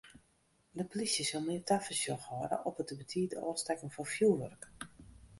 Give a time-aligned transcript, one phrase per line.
[0.79, 4.63] De polysje sil mear tafersjoch hâlde op it te betiid ôfstekken fan fjoerwurk.